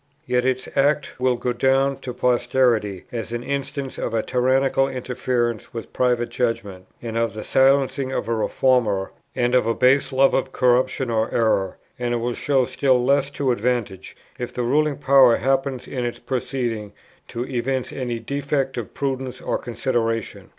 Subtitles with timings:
[0.25, 5.75] Yet its act will go down to posterity as an instance of a tyrannical interference
[5.75, 10.33] with private judgment, and of the silencing of a reformer, and of a base love
[10.33, 14.97] of corruption or error; and it will show still less to advantage, if the ruling
[14.97, 16.93] power happens in its proceedings
[17.27, 20.49] to evince any defect of prudence or consideration.